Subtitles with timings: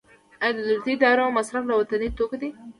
[0.55, 2.49] د دولتي ادارو مصرف له وطني توکو دی